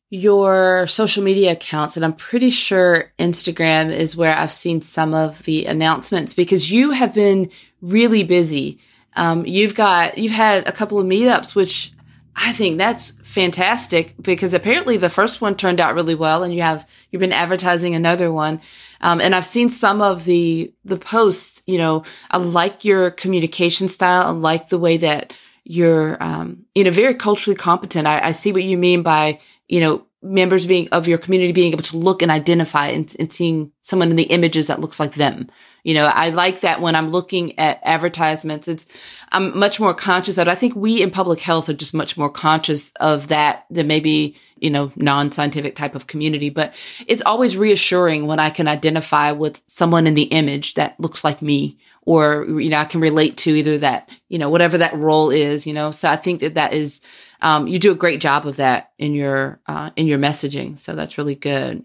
[0.09, 5.43] your social media accounts, and I'm pretty sure Instagram is where I've seen some of
[5.43, 8.79] the announcements because you have been really busy.
[9.19, 11.91] Um, you've got, you've had a couple of meetups, which
[12.37, 16.61] I think that's fantastic because apparently the first one turned out really well and you
[16.61, 18.61] have, you've been advertising another one.
[19.01, 23.89] Um, and I've seen some of the, the posts, you know, I like your communication
[23.89, 24.25] style.
[24.25, 25.33] I like the way that
[25.65, 28.07] you're, um, you know, very culturally competent.
[28.07, 31.73] I, I see what you mean by, you know, members being of your community being
[31.73, 35.15] able to look and identify and, and seeing someone in the images that looks like
[35.15, 35.49] them.
[35.83, 38.85] You know, I like that when I'm looking at advertisements, it's,
[39.31, 40.47] I'm much more conscious it.
[40.47, 44.35] I think we in public health are just much more conscious of that than maybe,
[44.57, 46.49] you know, non-scientific type of community.
[46.49, 46.73] But
[47.07, 51.41] it's always reassuring when I can identify with someone in the image that looks like
[51.41, 55.29] me or, you know, I can relate to either that, you know, whatever that role
[55.29, 55.91] is, you know.
[55.91, 57.01] So I think that that is,
[57.41, 60.77] um, you do a great job of that in your, uh, in your messaging.
[60.77, 61.83] So that's really good.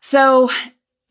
[0.00, 0.50] So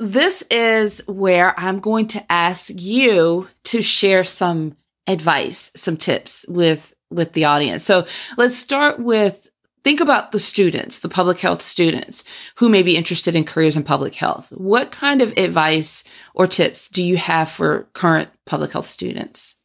[0.01, 6.95] this is where I'm going to ask you to share some advice, some tips with,
[7.11, 7.83] with the audience.
[7.83, 9.51] So let's start with
[9.83, 12.23] think about the students, the public health students
[12.55, 14.51] who may be interested in careers in public health.
[14.51, 19.57] What kind of advice or tips do you have for current public health students?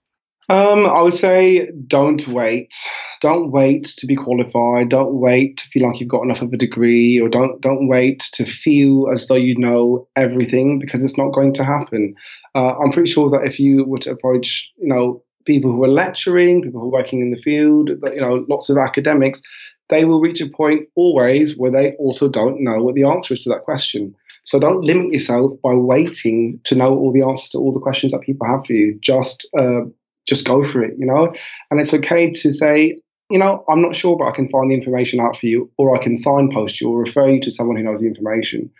[0.49, 2.75] Um, I would say don't wait.
[3.21, 4.91] Don't wait to be qualified.
[4.91, 8.21] Don't wait to feel like you've got enough of a degree, or don't don't wait
[8.35, 12.15] to feel as though you know everything because it's not going to happen.
[12.55, 15.89] Uh, I'm pretty sure that if you were to approach, you know, people who are
[15.89, 19.43] lecturing, people who are working in the field, you know, lots of academics,
[19.89, 23.43] they will reach a point always where they also don't know what the answer is
[23.45, 24.15] to that question.
[24.45, 28.13] So don't limit yourself by waiting to know all the answers to all the questions
[28.13, 28.97] that people have for you.
[29.01, 29.87] Just uh,
[30.27, 31.35] just go for it, you know.
[31.71, 34.75] And it's okay to say, you know, I'm not sure, but I can find the
[34.75, 37.83] information out for you, or I can signpost you or refer you to someone who
[37.83, 38.71] knows the information.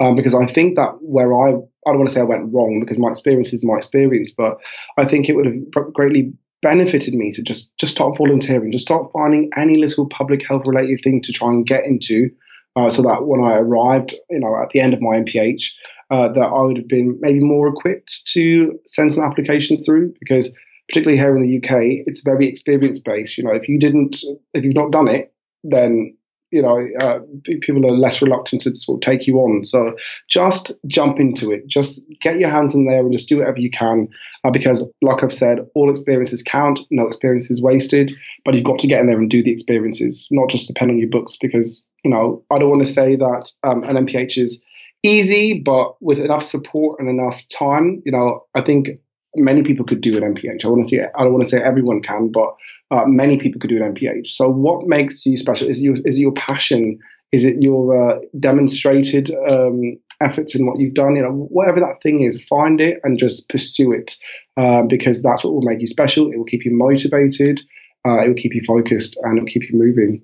[0.00, 1.52] Um, because I think that where I, I
[1.86, 4.58] don't want to say I went wrong because my experience is my experience, but
[4.98, 9.10] I think it would have greatly benefited me to just just start volunteering, just start
[9.12, 12.30] finding any little public health related thing to try and get into,
[12.74, 15.72] uh, so that when I arrived, you know, at the end of my MPH,
[16.10, 20.50] uh, that I would have been maybe more equipped to send some applications through because
[20.88, 23.38] particularly here in the UK, it's very experience based.
[23.38, 24.22] You know, if you didn't,
[24.54, 25.32] if you've not done it,
[25.64, 26.16] then
[26.50, 27.20] you know uh,
[27.62, 29.64] people are less reluctant to sort of take you on.
[29.64, 29.94] So
[30.28, 31.66] just jump into it.
[31.66, 34.08] Just get your hands in there and just do whatever you can.
[34.44, 36.80] Uh, because, like I've said, all experiences count.
[36.90, 38.12] No experience is wasted.
[38.44, 40.98] But you've got to get in there and do the experiences, not just depend on
[40.98, 41.36] your books.
[41.40, 44.60] Because you know, I don't want to say that um, an MPH is
[45.02, 48.88] easy, but with enough support and enough time, you know, I think
[49.34, 50.64] many people could do an MPH.
[50.64, 52.54] I want to say I don't want to say everyone can, but
[52.90, 54.28] uh, many people could do an MPH.
[54.28, 55.68] So what makes you special?
[55.68, 56.98] Is your is your passion?
[57.32, 61.16] Is it your uh, demonstrated um, efforts in what you've done?
[61.16, 64.16] You know, whatever that thing is, find it and just pursue it
[64.58, 66.30] um, because that's what will make you special.
[66.30, 67.62] It will keep you motivated.
[68.06, 70.22] Uh, it will keep you focused and it will keep you moving.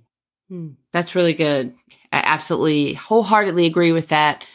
[0.49, 1.75] Hmm, that's really good.
[2.13, 4.47] I absolutely wholeheartedly agree with that.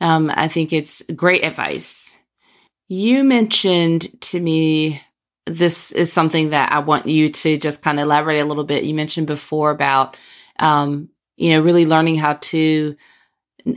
[0.00, 2.18] Um, I think it's great advice.
[2.94, 5.00] You mentioned to me
[5.46, 8.84] this is something that I want you to just kind of elaborate a little bit.
[8.84, 10.18] You mentioned before about,
[10.58, 12.94] um, you know, really learning how to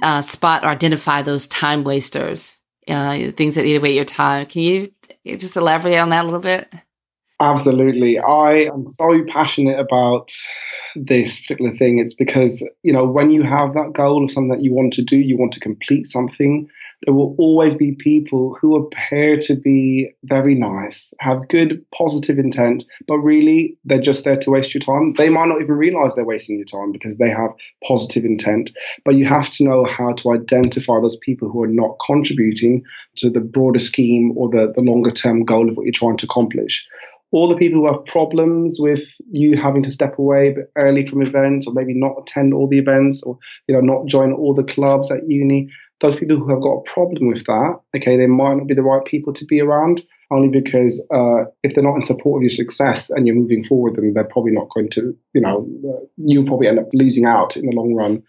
[0.02, 4.48] uh, spot or identify those time wasters, uh, things that eat away your time.
[4.48, 4.92] Can you
[5.38, 6.74] just elaborate on that a little bit?
[7.40, 8.20] Absolutely.
[8.20, 10.34] I am so passionate about
[10.98, 12.00] this particular thing.
[12.00, 15.04] It's because, you know, when you have that goal of something that you want to
[15.04, 16.70] do, you want to complete something,
[17.04, 22.86] there will always be people who appear to be very nice, have good, positive intent,
[23.08, 25.14] but really they're just there to waste your time.
[25.18, 27.52] They might not even realize they're wasting your time because they have
[27.88, 28.72] positive intent.
[29.04, 32.84] But you have to know how to identify those people who are not contributing
[33.18, 36.26] to the broader scheme or the, the longer term goal of what you're trying to
[36.26, 36.88] accomplish
[37.32, 41.68] all the people who have problems with you having to step away early from events
[41.68, 45.12] or maybe not attend all the events or you know not join all the clubs
[45.12, 45.70] at uni
[46.02, 48.84] those people who have got a problem with that, okay, they might not be the
[48.84, 52.50] right people to be around, only because uh, if they're not in support of your
[52.50, 56.46] success and you're moving forward, then they're probably not going to, you know, uh, you'll
[56.46, 58.24] probably end up losing out in the long run.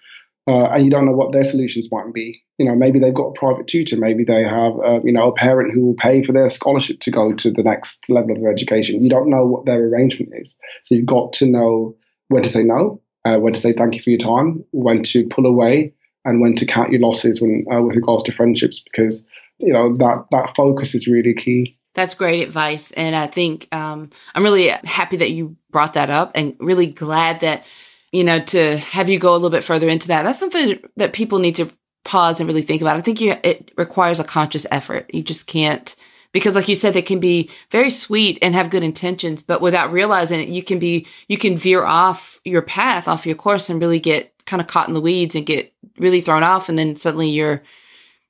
[0.48, 2.40] Uh, and you don't know what their solutions might be.
[2.57, 5.35] You know, maybe they've got a private tutor, maybe they have, uh, you know, a
[5.35, 9.02] parent who will pay for their scholarship to go to the next level of education.
[9.02, 11.96] You don't know what their arrangement is, so you've got to know
[12.29, 15.26] when to say no, uh, when to say thank you for your time, when to
[15.26, 15.94] pull away,
[16.27, 19.25] and when to count your losses when uh, with regards to friendships because
[19.59, 21.79] you know that that focus is really key.
[21.95, 26.33] That's great advice, and I think um, I'm really happy that you brought that up,
[26.35, 27.65] and really glad that
[28.12, 30.25] you know to have you go a little bit further into that.
[30.25, 31.71] That's something that people need to
[32.05, 32.97] pause and really think about.
[32.97, 35.11] I think you, it requires a conscious effort.
[35.15, 35.97] You just can't
[36.33, 39.91] because like you said they can be very sweet and have good intentions but without
[39.91, 43.81] realizing it you can be you can veer off your path off your course and
[43.81, 46.96] really get kind of caught in the weeds and get really thrown off and then
[46.96, 47.62] suddenly you're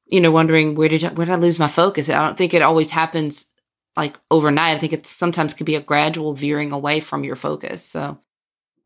[0.07, 2.09] you know wondering where did I, where did I lose my focus?
[2.09, 3.51] I don't think it always happens
[3.97, 4.77] like overnight.
[4.77, 8.19] I think it sometimes could be a gradual veering away from your focus so.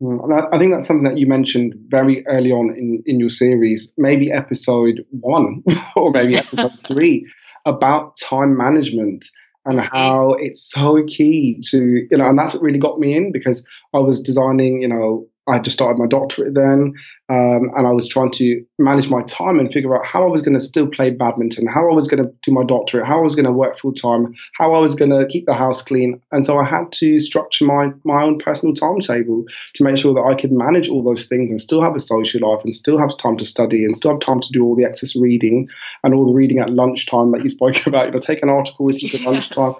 [0.01, 3.91] Mm, I think that's something that you mentioned very early on in, in your series,
[3.97, 5.63] maybe episode one
[5.95, 7.27] or maybe episode three,
[7.67, 9.25] about time management
[9.65, 9.95] and mm-hmm.
[9.95, 13.65] how it's so key to you know and that's what really got me in because
[13.93, 16.93] i was designing you know I just started my doctorate then,
[17.29, 20.41] um, and I was trying to manage my time and figure out how I was
[20.41, 23.23] going to still play badminton, how I was going to do my doctorate, how I
[23.23, 26.21] was going to work full time, how I was going to keep the house clean,
[26.31, 30.29] and so I had to structure my my own personal timetable to make sure that
[30.29, 33.17] I could manage all those things and still have a social life and still have
[33.17, 35.67] time to study and still have time to do all the excess reading
[36.03, 38.07] and all the reading at lunchtime that you spoke about.
[38.07, 39.73] You know, take an article with you at lunchtime.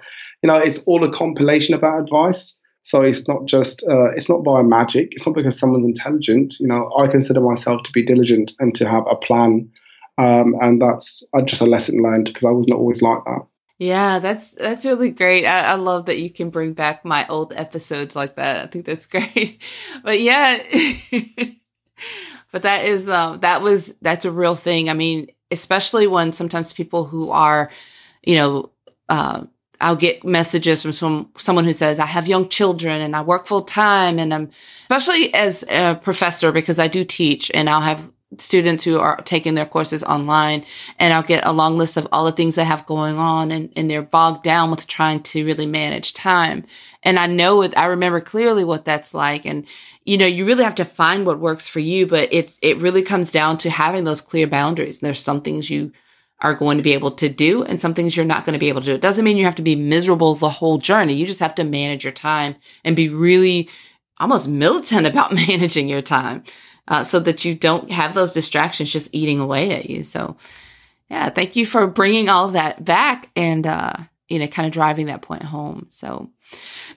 [0.44, 2.56] You know, it's all a compilation of that advice.
[2.84, 5.10] So it's not just uh, it's not by magic.
[5.12, 6.56] It's not because someone's intelligent.
[6.60, 9.70] You know, I consider myself to be diligent and to have a plan,
[10.18, 13.46] um, and that's uh, just a lesson learned because I was not always like that.
[13.82, 15.44] Yeah, that's that's really great.
[15.46, 18.62] I, I, love that you can bring back my old episodes like that.
[18.64, 19.64] I think that's great.
[20.04, 20.58] But yeah,
[22.52, 24.90] but that is um, that was that's a real thing.
[24.90, 27.72] I mean, especially when sometimes people who are,
[28.22, 28.70] you know,
[29.10, 29.46] uh,
[29.82, 33.48] I'll get messages from some, someone who says, I have young children and I work
[33.48, 34.20] full time.
[34.20, 34.50] And I'm,
[34.84, 39.56] especially as a professor, because I do teach and I'll have students who are taking
[39.56, 40.64] their courses online
[40.98, 43.74] and I'll get a long list of all the things I have going on and,
[43.76, 46.66] and they're bogged down with trying to really manage time.
[47.04, 49.46] And I know it, I remember clearly what that's like.
[49.46, 49.68] And,
[50.06, 53.02] you know, you really have to find what works for you, but it's, it really
[53.02, 55.02] comes down to having those clear boundaries.
[55.02, 55.92] And there's some things you
[56.42, 58.70] are going to be able to do and some things you're not going to be
[58.70, 58.96] able to do.
[58.96, 61.14] It doesn't mean you have to be miserable the whole journey.
[61.14, 63.70] You just have to manage your time and be really
[64.20, 66.44] almost militant about managing your time
[66.88, 70.04] uh, so that you don't have those distractions just eating away at you.
[70.04, 70.36] So,
[71.10, 73.94] yeah, thank you for bringing all that back and, uh,
[74.30, 75.88] you know, kind of driving that point home.
[75.90, 76.30] So,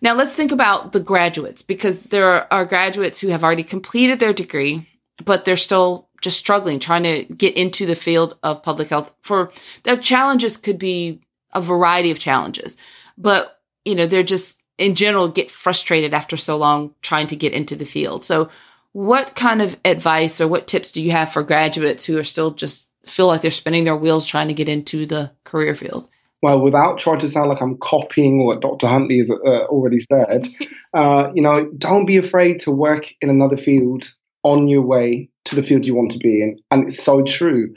[0.00, 4.32] now let's think about the graduates because there are graduates who have already completed their
[4.32, 4.88] degree,
[5.24, 9.52] but they're still just struggling, trying to get into the field of public health for
[9.84, 11.20] their challenges could be
[11.52, 12.76] a variety of challenges,
[13.16, 17.52] but you know, they're just in general get frustrated after so long trying to get
[17.52, 18.24] into the field.
[18.24, 18.48] So
[18.92, 22.50] what kind of advice or what tips do you have for graduates who are still
[22.52, 26.08] just feel like they're spinning their wheels trying to get into the career field?
[26.44, 28.86] well, without trying to sound like I'm copying what Dr.
[28.86, 30.46] Huntley has uh, already said,
[30.94, 34.12] uh, you know, don't be afraid to work in another field
[34.44, 36.58] on your way to the field you want to be in.
[36.70, 37.74] And it's so true.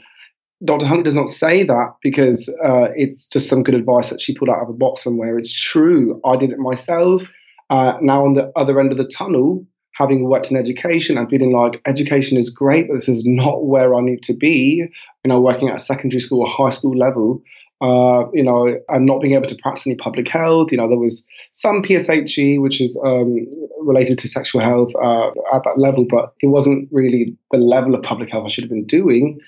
[0.64, 0.86] Dr.
[0.86, 4.50] Huntley does not say that because uh, it's just some good advice that she pulled
[4.50, 5.38] out of a box somewhere.
[5.38, 6.20] It's true.
[6.24, 7.22] I did it myself.
[7.70, 11.52] Uh, now, on the other end of the tunnel, having worked in education and feeling
[11.52, 14.84] like education is great, but this is not where I need to be,
[15.24, 17.42] you know, working at a secondary school or high school level,
[17.80, 20.72] uh, you know, and not being able to practice any public health.
[20.72, 23.46] You know, there was some PSHE, which is um,
[23.80, 28.02] related to sexual health uh, at that level, but it wasn't really the level of
[28.02, 29.38] public health I should have been doing.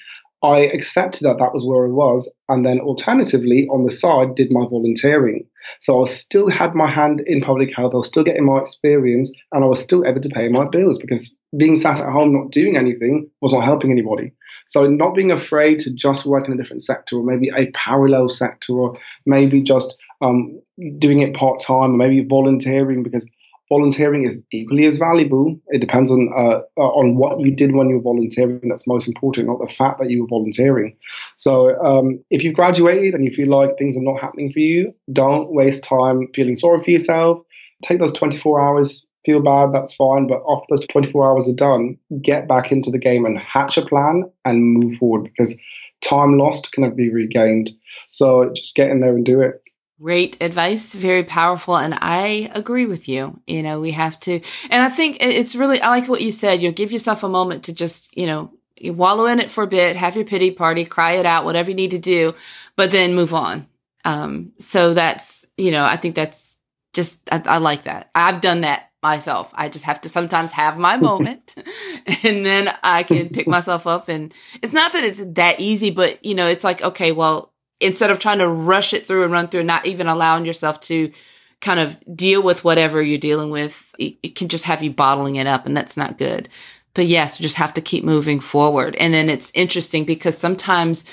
[0.43, 4.51] I accepted that that was where I was, and then alternatively on the side did
[4.51, 5.47] my volunteering.
[5.81, 7.93] So I still had my hand in public health.
[7.93, 10.99] I was still getting my experience, and I was still able to pay my bills
[10.99, 14.33] because being sat at home not doing anything was not helping anybody.
[14.67, 18.29] So not being afraid to just work in a different sector, or maybe a parallel
[18.29, 20.61] sector, or maybe just um,
[20.99, 23.27] doing it part time, or maybe volunteering because
[23.69, 25.59] volunteering is equally as valuable.
[25.69, 28.61] It depends on uh, uh, on what you did when you were volunteering.
[28.69, 30.97] That's most important, not the fact that you were volunteering.
[31.37, 34.93] So, um, if you've graduated and you feel like things are not happening for you,
[35.13, 37.39] don't waste time feeling sorry for yourself.
[37.83, 39.07] Take those 24 hours.
[39.25, 40.27] Feel bad, that's fine.
[40.27, 43.85] But after those 24 hours are done, get back into the game and hatch a
[43.85, 45.57] plan and move forward because
[46.01, 47.71] time lost cannot be regained.
[48.11, 49.63] So just get in there and do it.
[50.01, 53.39] Great advice, very powerful, and I agree with you.
[53.47, 54.41] You know, we have to,
[54.71, 56.63] and I think it's really, I like what you said.
[56.63, 58.51] You know, give yourself a moment to just, you know,
[58.83, 61.77] wallow in it for a bit, have your pity party, cry it out, whatever you
[61.77, 62.35] need to do,
[62.77, 63.67] but then move on.
[64.07, 66.57] Um, so that's, you know, I think that's
[66.95, 68.09] just, I, I like that.
[68.15, 69.51] I've done that myself.
[69.55, 71.55] I just have to sometimes have my moment
[72.23, 74.09] and then I can pick myself up.
[74.09, 74.33] And
[74.63, 78.19] it's not that it's that easy, but you know, it's like, okay, well, instead of
[78.19, 81.13] trying to rush it through and run through, not even allowing yourself to
[81.61, 85.37] kind of deal with whatever you're dealing with, it, it can just have you bottling
[85.37, 86.49] it up and that's not good.
[86.93, 88.97] But yes, you just have to keep moving forward.
[88.97, 91.05] And then it's interesting because sometimes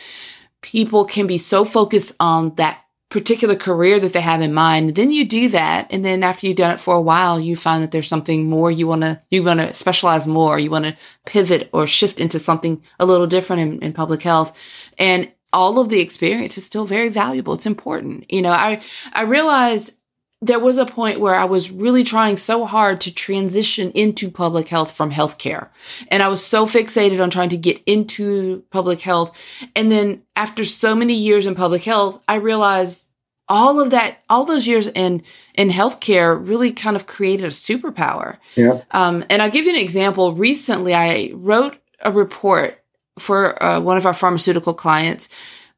[0.62, 4.96] people can be so focused on that particular career that they have in mind.
[4.96, 5.88] Then you do that.
[5.92, 8.70] And then after you've done it for a while, you find that there's something more
[8.70, 10.60] you want to, you want to specialize more.
[10.60, 14.58] You want to pivot or shift into something a little different in, in public health.
[14.98, 17.54] And all of the experience is still very valuable.
[17.54, 18.30] It's important.
[18.30, 18.82] You know, I,
[19.14, 19.94] I realize
[20.42, 24.68] there was a point where I was really trying so hard to transition into public
[24.68, 25.70] health from healthcare.
[26.10, 29.36] And I was so fixated on trying to get into public health.
[29.76, 33.10] And then after so many years in public health, I realized
[33.50, 35.24] all of that, all those years in,
[35.56, 38.38] in healthcare really kind of created a superpower.
[38.56, 38.82] Yeah.
[38.92, 40.34] Um, and I'll give you an example.
[40.34, 42.84] Recently, I wrote a report
[43.18, 45.30] for uh, one of our pharmaceutical clients.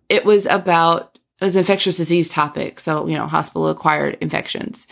[0.09, 1.08] It was about
[1.39, 2.79] it was infectious disease topic.
[2.79, 4.87] So, you know, hospital acquired infections.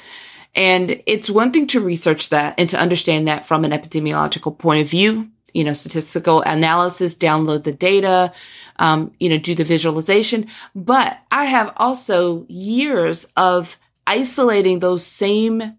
[0.55, 4.81] And it's one thing to research that and to understand that from an epidemiological point
[4.81, 8.31] of view, you know, statistical analysis, download the data,
[8.77, 10.47] um, you know, do the visualization.
[10.73, 15.77] But I have also years of isolating those same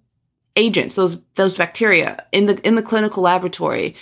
[0.54, 3.94] agents, those, those bacteria in the, in the clinical laboratory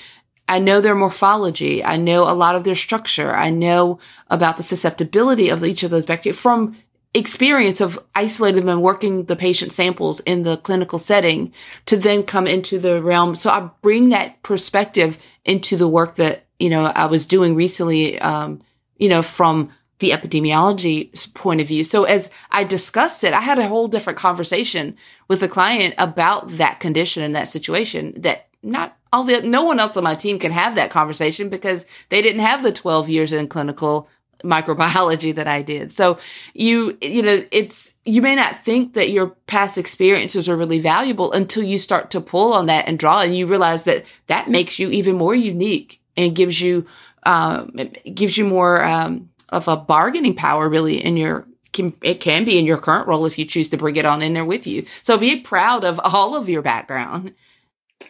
[0.48, 1.84] I know their morphology.
[1.84, 3.34] I know a lot of their structure.
[3.34, 6.76] I know about the susceptibility of each of those bacteria from
[7.14, 11.52] experience of isolating them and working the patient samples in the clinical setting
[11.86, 13.34] to then come into the realm.
[13.34, 18.18] So I bring that perspective into the work that, you know, I was doing recently,
[18.20, 18.60] um,
[18.98, 21.82] you know, from the epidemiology point of view.
[21.84, 24.94] So as I discussed it, I had a whole different conversation
[25.26, 29.80] with the client about that condition and that situation that not all the, no one
[29.80, 33.32] else on my team can have that conversation because they didn't have the 12 years
[33.32, 34.08] in clinical
[34.44, 35.90] microbiology that I did.
[35.90, 36.18] So
[36.52, 41.32] you, you know, it's, you may not think that your past experiences are really valuable
[41.32, 44.78] until you start to pull on that and draw and you realize that that makes
[44.78, 46.86] you even more unique and gives you,
[47.22, 47.74] um,
[48.12, 52.58] gives you more, um, of a bargaining power really in your, can, it can be
[52.58, 54.84] in your current role if you choose to bring it on in there with you.
[55.02, 57.32] So be proud of all of your background.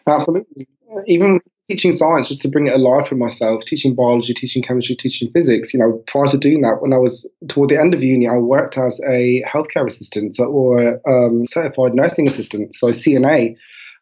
[0.09, 0.67] Absolutely
[1.07, 5.31] even teaching science just to bring it alive for myself, teaching biology, teaching chemistry, teaching
[5.33, 5.75] physics.
[5.75, 8.37] You know, prior to doing that, when I was toward the end of uni, I
[8.37, 13.57] worked as a healthcare assistant or um, certified nursing assistant, so CNA,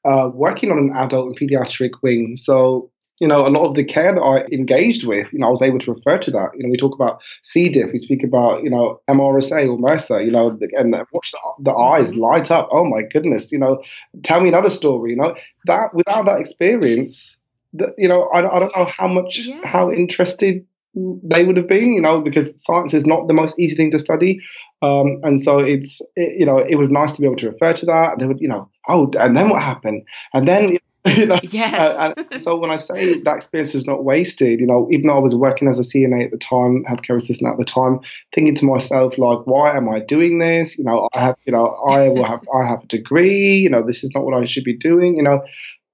[0.05, 2.37] uh, working on an adult and pediatric wing.
[2.37, 5.50] So you know, a lot of the care that I engaged with, you know, I
[5.50, 6.50] was able to refer to that.
[6.56, 7.68] You know, we talk about C.
[7.68, 11.72] diff, we speak about, you know, MRSA or MRSA, you know, and watch the, the
[11.72, 12.20] eyes mm-hmm.
[12.20, 12.68] light up.
[12.72, 13.82] Oh my goodness, you know,
[14.22, 15.36] tell me another story, you know,
[15.66, 17.38] that without that experience,
[17.74, 19.64] that, you know, I, I don't know how much, yes.
[19.64, 23.74] how interested they would have been, you know, because science is not the most easy
[23.74, 24.40] thing to study.
[24.80, 27.72] Um, and so it's, it, you know, it was nice to be able to refer
[27.72, 28.18] to that.
[28.18, 30.02] They would, you know, oh, and then what happened?
[30.32, 30.78] And then, you
[31.16, 31.38] you know?
[31.42, 32.14] Yes.
[32.16, 35.20] and so when I say that experience was not wasted, you know, even though I
[35.20, 38.00] was working as a CNA at the time, healthcare assistant at the time,
[38.34, 40.78] thinking to myself like, why am I doing this?
[40.78, 43.57] You know, I have, you know, I will have, I have a degree.
[43.59, 45.16] You know, this is not what I should be doing.
[45.16, 45.42] You know,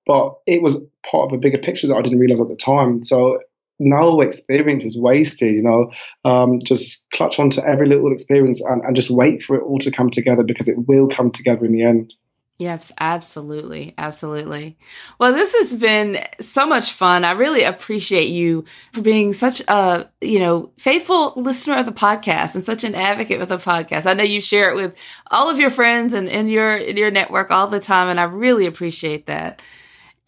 [0.07, 0.77] but it was
[1.11, 3.03] part of a bigger picture that I didn't realize at the time.
[3.03, 3.41] So
[3.81, 5.91] no experience is wasted, you know.
[6.25, 9.91] Um, just clutch onto every little experience and, and just wait for it all to
[9.91, 12.15] come together because it will come together in the end.
[12.61, 13.95] Yes, absolutely.
[13.97, 14.77] Absolutely.
[15.19, 17.25] Well, this has been so much fun.
[17.25, 22.55] I really appreciate you for being such a, you know, faithful listener of the podcast
[22.55, 24.05] and such an advocate with the podcast.
[24.05, 24.95] I know you share it with
[25.31, 28.09] all of your friends and in your, in your network all the time.
[28.09, 29.63] And I really appreciate that.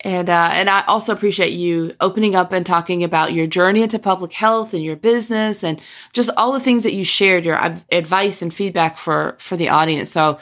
[0.00, 3.98] And, uh, and I also appreciate you opening up and talking about your journey into
[3.98, 5.82] public health and your business and
[6.14, 7.60] just all the things that you shared, your
[7.92, 10.10] advice and feedback for, for the audience.
[10.10, 10.38] So,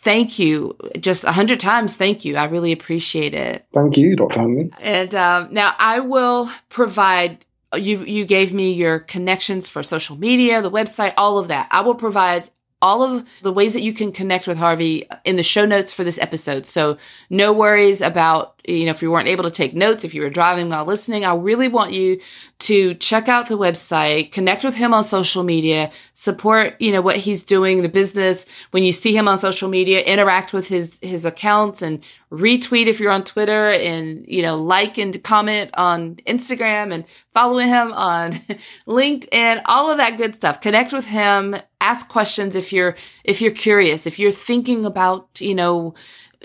[0.00, 1.96] thank you just a hundred times.
[1.96, 2.36] Thank you.
[2.36, 3.66] I really appreciate it.
[3.72, 4.40] Thank you, Dr.
[4.40, 4.70] Huntley.
[4.80, 7.44] And um, now I will provide.
[7.76, 11.68] You you gave me your connections for social media, the website, all of that.
[11.70, 12.48] I will provide
[12.80, 16.04] all of the ways that you can connect with Harvey in the show notes for
[16.04, 16.64] this episode.
[16.64, 16.96] So
[17.28, 20.30] no worries about, you know, if you weren't able to take notes, if you were
[20.30, 22.20] driving while listening, I really want you
[22.60, 27.16] to check out the website, connect with him on social media, support, you know, what
[27.16, 28.46] he's doing, the business.
[28.72, 33.00] When you see him on social media, interact with his, his accounts and retweet if
[33.00, 38.32] you're on Twitter and, you know, like and comment on Instagram and follow him on
[38.86, 40.60] LinkedIn, all of that good stuff.
[40.60, 45.54] Connect with him ask questions if you're if you're curious if you're thinking about you
[45.54, 45.94] know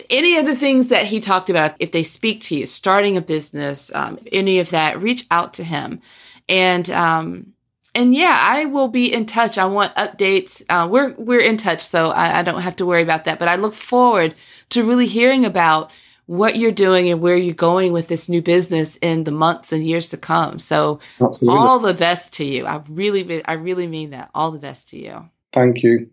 [0.10, 3.22] any of the things that he talked about, if they speak to you, starting a
[3.22, 6.02] business, um, any of that, reach out to him.
[6.50, 7.54] And, um,
[7.96, 9.58] and yeah, I will be in touch.
[9.58, 10.64] I want updates.
[10.68, 13.48] Uh, we're, we're in touch, so I, I don't have to worry about that, but
[13.48, 14.34] I look forward
[14.70, 15.92] to really hearing about
[16.26, 19.86] what you're doing and where you're going with this new business in the months and
[19.86, 20.58] years to come.
[20.58, 21.60] So Absolutely.
[21.60, 22.66] all the best to you.
[22.66, 24.32] I really, I really mean that.
[24.34, 25.30] All the best to you.
[25.52, 26.10] Thank you.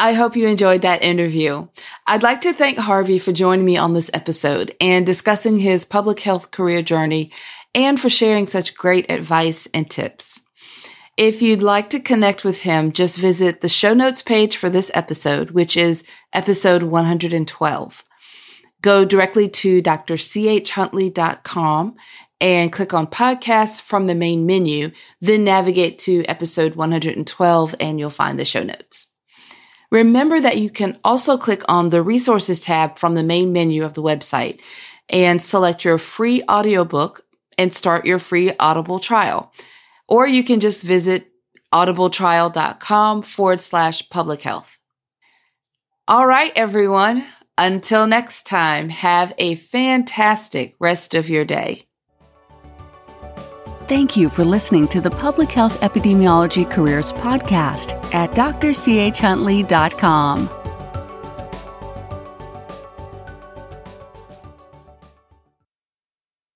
[0.00, 1.66] I hope you enjoyed that interview.
[2.06, 6.20] I'd like to thank Harvey for joining me on this episode and discussing his public
[6.20, 7.32] health career journey
[7.74, 10.42] and for sharing such great advice and tips.
[11.16, 14.92] If you'd like to connect with him, just visit the show notes page for this
[14.94, 18.04] episode, which is episode 112.
[18.80, 21.96] Go directly to drchuntley.com
[22.40, 28.10] and click on podcasts from the main menu, then navigate to episode 112 and you'll
[28.10, 29.07] find the show notes.
[29.90, 33.94] Remember that you can also click on the resources tab from the main menu of
[33.94, 34.60] the website
[35.08, 37.22] and select your free audiobook
[37.56, 39.52] and start your free Audible trial.
[40.06, 41.28] Or you can just visit
[41.72, 44.78] audibletrial.com forward slash public health.
[46.06, 47.24] All right, everyone.
[47.58, 51.87] Until next time, have a fantastic rest of your day.
[53.88, 60.57] Thank you for listening to the Public Health Epidemiology Careers Podcast at drchuntley.com.